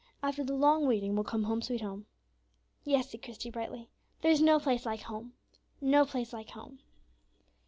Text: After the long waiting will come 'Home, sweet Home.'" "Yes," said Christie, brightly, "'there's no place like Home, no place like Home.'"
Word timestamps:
After 0.23 0.43
the 0.43 0.55
long 0.55 0.87
waiting 0.87 1.15
will 1.15 1.23
come 1.23 1.43
'Home, 1.43 1.61
sweet 1.61 1.81
Home.'" 1.81 2.07
"Yes," 2.83 3.11
said 3.11 3.21
Christie, 3.21 3.51
brightly, 3.51 3.87
"'there's 4.23 4.41
no 4.41 4.57
place 4.59 4.83
like 4.83 5.01
Home, 5.01 5.33
no 5.79 6.05
place 6.07 6.33
like 6.33 6.49
Home.'" 6.49 6.79